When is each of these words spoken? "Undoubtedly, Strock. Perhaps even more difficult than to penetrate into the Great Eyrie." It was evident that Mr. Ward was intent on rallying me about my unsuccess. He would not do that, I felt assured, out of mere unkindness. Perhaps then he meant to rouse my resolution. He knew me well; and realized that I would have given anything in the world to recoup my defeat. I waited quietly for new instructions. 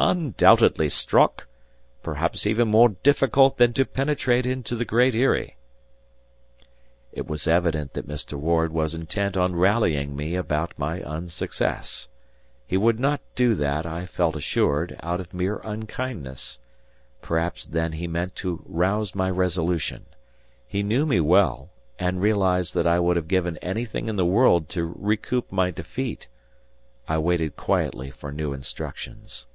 "Undoubtedly, 0.00 0.88
Strock. 0.88 1.48
Perhaps 2.04 2.46
even 2.46 2.68
more 2.68 2.90
difficult 2.90 3.56
than 3.56 3.72
to 3.72 3.84
penetrate 3.84 4.46
into 4.46 4.76
the 4.76 4.84
Great 4.84 5.12
Eyrie." 5.16 5.56
It 7.10 7.26
was 7.26 7.48
evident 7.48 7.94
that 7.94 8.06
Mr. 8.06 8.34
Ward 8.34 8.70
was 8.72 8.94
intent 8.94 9.36
on 9.36 9.56
rallying 9.56 10.14
me 10.14 10.36
about 10.36 10.72
my 10.78 11.02
unsuccess. 11.02 12.06
He 12.64 12.76
would 12.76 13.00
not 13.00 13.20
do 13.34 13.56
that, 13.56 13.86
I 13.86 14.06
felt 14.06 14.36
assured, 14.36 14.96
out 15.02 15.18
of 15.18 15.34
mere 15.34 15.56
unkindness. 15.64 16.60
Perhaps 17.20 17.64
then 17.64 17.90
he 17.90 18.06
meant 18.06 18.36
to 18.36 18.62
rouse 18.68 19.16
my 19.16 19.28
resolution. 19.28 20.06
He 20.68 20.84
knew 20.84 21.06
me 21.06 21.18
well; 21.18 21.70
and 21.98 22.22
realized 22.22 22.72
that 22.74 22.86
I 22.86 23.00
would 23.00 23.16
have 23.16 23.26
given 23.26 23.56
anything 23.56 24.06
in 24.06 24.14
the 24.14 24.24
world 24.24 24.68
to 24.68 24.84
recoup 24.96 25.50
my 25.50 25.72
defeat. 25.72 26.28
I 27.08 27.18
waited 27.18 27.56
quietly 27.56 28.12
for 28.12 28.30
new 28.30 28.52
instructions. 28.52 29.48